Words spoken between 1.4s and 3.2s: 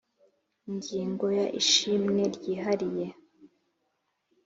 ishimwe ryihariye